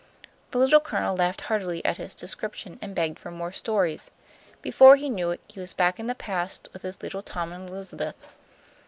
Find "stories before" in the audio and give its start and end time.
3.51-4.95